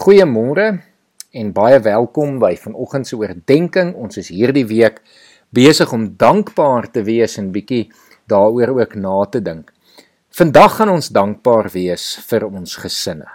[0.00, 0.78] Goeiemôre
[1.36, 3.90] en baie welkom by vanoggend se oordeenking.
[4.00, 5.02] Ons is hierdie week
[5.52, 7.90] besig om dankbaar te wees en bietjie
[8.32, 9.68] daaroor ook na te dink.
[10.32, 13.28] Vandag gaan ons dankbaar wees vir ons gesinne.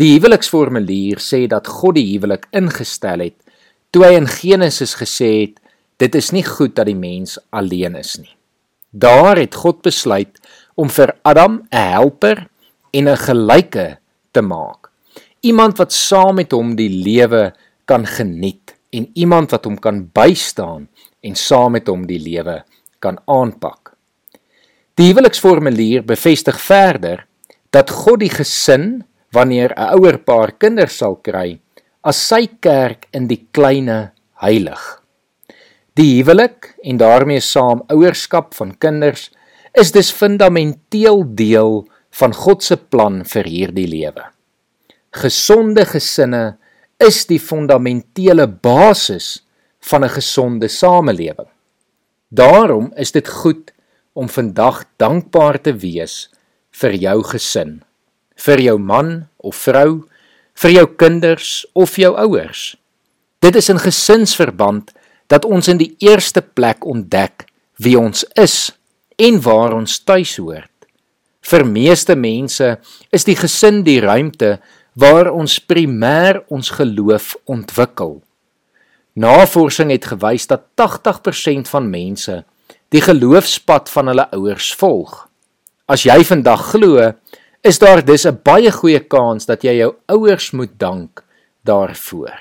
[0.00, 3.36] Die huweliksformulier sê dat God die huwelik ingestel het
[3.92, 5.60] toe hy in Genesis gesê het
[6.00, 8.32] dit is nie goed dat die mens alleen is nie.
[8.96, 10.40] Daar het God besluit
[10.72, 12.46] om vir Adam 'n helper
[12.96, 13.98] en 'n gelyke
[14.32, 14.85] te maak
[15.46, 17.50] iemand wat saam met hom die lewe
[17.86, 20.88] kan geniet en iemand wat hom kan bystaan
[21.22, 22.62] en saam met hom die lewe
[23.02, 23.94] kan aanpak.
[24.96, 27.26] Die huweliksformulier bevestig verder
[27.74, 29.04] dat God die gesin
[29.36, 31.60] wanneer 'n ouer paar kinders sal kry
[32.02, 35.02] as sy kerk in die kleine heilig.
[35.94, 39.30] Die huwelik en daarmee saam ouerskap van kinders
[39.74, 44.35] is dus fundamenteel deel van God se plan vir hierdie lewe
[45.16, 46.56] gesonde gesinne
[47.02, 49.42] is die fundamentele basis
[49.80, 51.48] van 'n gesonde samelewing.
[52.28, 53.72] Daarom is dit goed
[54.12, 56.30] om vandag dankbaar te wees
[56.70, 57.82] vir jou gesin,
[58.36, 60.08] vir jou man of vrou,
[60.54, 62.76] vir jou kinders of jou ouers.
[63.38, 64.92] Dit is in gesinsverband
[65.26, 68.72] dat ons in die eerste plek ontdek wie ons is
[69.16, 70.72] en waar ons tuis hoort.
[71.46, 72.78] Vir meeste mense
[73.14, 74.56] is die gesin die ruimte
[74.96, 78.16] waar ons primêr ons geloof ontwikkel.
[79.12, 82.36] Navorsing het gewys dat 80% van mense
[82.94, 85.26] die geloofspad van hulle ouers volg.
[85.84, 87.12] As jy vandag glo,
[87.60, 91.24] is daar dus 'n baie goeie kans dat jy jou ouers moet dank
[91.64, 92.38] daarvoor.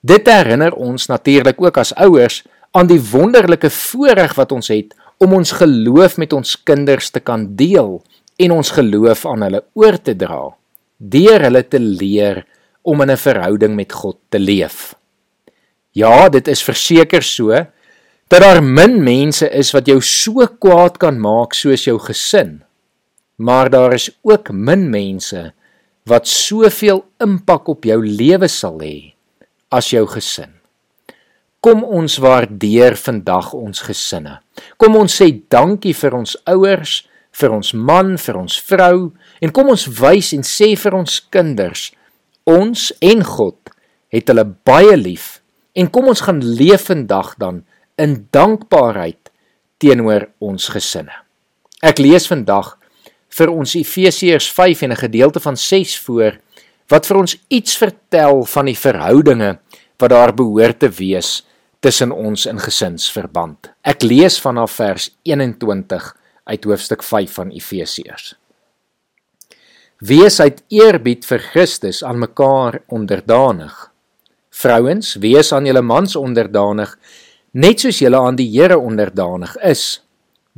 [0.00, 5.32] Dit herinner ons natuurlik ook as ouers aan die wonderlike voorreg wat ons het om
[5.32, 8.02] ons geloof met ons kinders te kan deel
[8.36, 10.61] en ons geloof aan hulle oor te dra
[11.02, 12.44] deur hulle te leer
[12.82, 14.94] om in 'n verhouding met God te leef.
[15.92, 17.48] Ja, dit is verseker so
[18.28, 22.62] dat daar min mense is wat jou so kwaad kan maak soos jou gesin.
[23.36, 25.52] Maar daar is ook min mense
[26.08, 29.12] wat soveel impak op jou lewe sal hê
[29.70, 30.62] as jou gesin.
[31.62, 34.40] Kom ons waardeer vandag ons gesinne.
[34.76, 36.94] Kom ons sê dankie vir ons ouers,
[37.32, 41.90] vir ons man, vir ons vrou en kom ons wys en sê vir ons kinders
[42.48, 43.72] ons en God
[44.14, 45.40] het hulle baie lief
[45.78, 47.62] en kom ons gaan leef vandag dan
[48.00, 49.30] in dankbaarheid
[49.82, 51.14] teenoor ons gesinne.
[51.82, 52.76] Ek lees vandag
[53.32, 56.38] vir ons Efesiërs 5 en 'n gedeelte van 6 voor
[56.88, 59.58] wat vir ons iets vertel van die verhoudinge
[59.98, 61.46] wat daar behoort te wees
[61.80, 63.72] tussen ons in gesinsverband.
[63.82, 68.34] Ek lees vanaf vers 21 uit hoofstuk 5 van Efesiërs.
[70.02, 73.74] Wees uit eerbied vir Christus aan mekaar onderdanig.
[74.50, 76.96] Vrouens, wees aan julle mans onderdanig,
[77.54, 80.00] net soos julle aan die Here onderdanig is.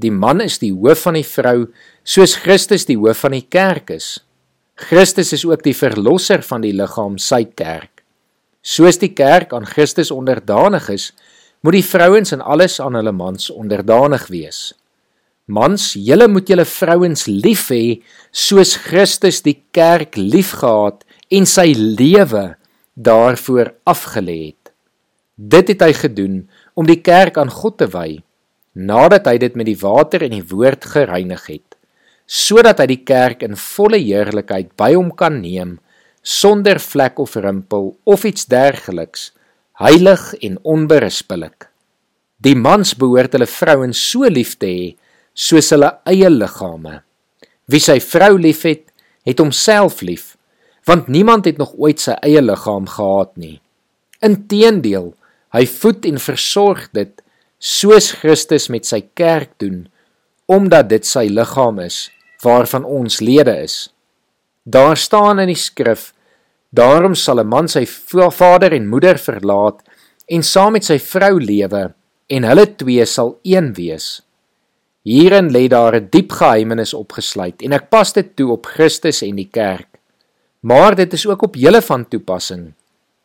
[0.01, 1.67] Die man is die hoof van die vrou,
[2.01, 4.07] soos Christus die hoof van die kerk is.
[4.81, 8.01] Christus is ook die verlosser van die liggaam, sy kerk.
[8.65, 11.11] Soos die kerk aan Christus onderdanig is,
[11.61, 14.71] moet die vrouens in alles aan hulle mans onderdanig wees.
[15.45, 18.01] Mans, julle moet julle vrouens lief hê
[18.33, 22.55] soos Christus die kerk liefgehad en sy lewe
[22.97, 24.73] daarvoor afgelê het.
[25.37, 26.39] Dit het hy gedoen
[26.73, 28.23] om die kerk aan God te wy,
[28.73, 31.77] nadat hy dit met die water en die woord gereinig het,
[32.25, 35.77] sodat hy die kerk in volle heerlikheid by hom kan neem
[36.25, 39.35] sonder vlek of rimpel of iets dergeliks,
[39.77, 41.69] heilig en onberispelik.
[42.41, 44.85] Die mans behoort hulle vrouens so lief te hê
[45.35, 47.03] soos hulle eie liggame.
[47.67, 48.87] Wie sy vrou liefhet,
[49.25, 50.35] het homself lief,
[50.87, 53.59] want niemand het nog ooit sy eie liggaam gehaat nie.
[54.25, 55.15] Inteendeel,
[55.57, 57.23] hy voed en versorg dit
[57.59, 59.87] soos Christus met sy kerk doen,
[60.47, 62.11] omdat dit sy liggaam is
[62.45, 63.89] waarvan ons lede is.
[64.69, 66.13] Daar staan in die skrif:
[66.71, 69.81] Daarom sal 'n man sy vader en moeder verlaat
[70.29, 71.95] en saam met sy vrou lewe
[72.29, 74.24] en hulle twee sal een wees.
[75.05, 79.37] Hierin lê daar 'n diep geheimenis opgesluit en ek pas dit toe op Christus en
[79.37, 79.89] die kerk.
[80.61, 82.73] Maar dit is ook op julle van toepassing.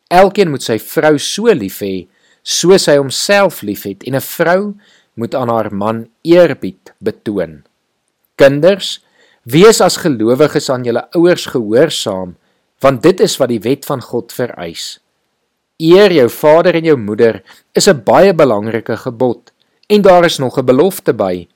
[0.08, 2.06] Elkeen moet sy vrou so lief hê
[2.42, 4.74] soos hy homself liefhet en 'n vrou
[5.14, 7.64] moet aan haar man eerbied betoon.
[8.36, 9.00] Kinders,
[9.44, 12.36] wees as gelowiges aan julle ouers gehoorsaam,
[12.80, 15.00] want dit is wat die wet van God vereis.
[15.78, 17.42] Eer jou vader en jou moeder
[17.72, 19.52] is 'n baie belangrike gebod
[19.88, 21.48] en daar is nog 'n belofte by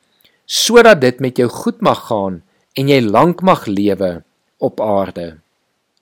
[0.47, 2.43] sodat dit met jou goed mag gaan
[2.75, 4.23] en jy lank mag lewe
[4.59, 5.39] op aarde.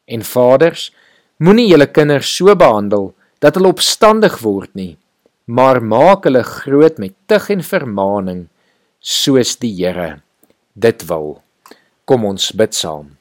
[0.07, 0.91] En vaders,
[1.39, 3.13] moenie julle kinders so behandel
[3.43, 4.97] dat hulle opstandig word nie,
[5.47, 8.47] maar maak hulle groot met tug en vermaaning
[9.03, 10.23] soos die Here
[10.75, 11.41] dit wil.
[12.05, 13.17] Kom ons bid saam.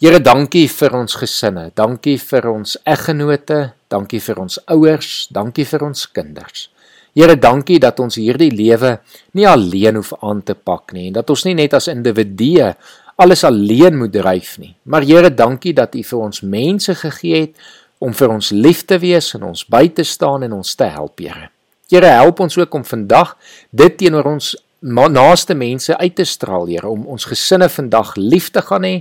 [0.00, 5.84] Here, dankie vir ons gesinne, dankie vir ons eggenote, dankie vir ons ouers, dankie vir
[5.90, 6.68] ons kinders.
[7.16, 8.98] Here, dankie dat ons hierdie lewe
[9.34, 12.72] nie alleen hoef aan te pak nie en dat ons nie net as individue
[13.20, 14.74] alles alleen moet dryf nie.
[14.82, 17.70] Maar Here, dankie dat U vir ons mense gegee het
[18.00, 21.20] om vir ons lief te wees en ons by te staan en ons te help,
[21.20, 21.50] Here.
[21.90, 23.34] Here, help ons ook om vandag
[23.76, 28.64] dit teenoor ons naaste mense uit te straal, Here, om ons gesinne vandag lief te
[28.64, 28.94] gaan hê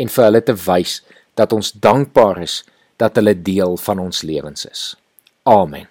[0.00, 1.00] en vir hulle te wys
[1.38, 2.62] dat ons dankbaar is
[2.98, 4.90] dat hulle deel van ons lewens is.
[5.46, 5.89] Amen.